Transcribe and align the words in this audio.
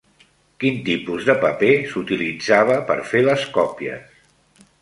Quin 0.63 0.79
tipus 0.87 1.27
de 1.27 1.35
paper 1.43 1.69
s'utilitzava 1.93 2.81
per 2.91 2.99
fer 3.13 3.25
les 3.29 3.47
còpies? 3.59 4.21